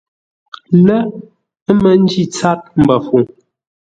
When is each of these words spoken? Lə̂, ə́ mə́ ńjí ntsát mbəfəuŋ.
Lə̂, 0.85 0.99
ə́ 1.69 1.73
mə́ 1.81 1.93
ńjí 2.01 2.21
ntsát 2.27 2.61
mbəfəuŋ. 2.81 3.25